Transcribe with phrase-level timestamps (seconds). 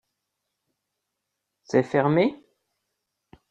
[1.63, 2.43] C'est fermé?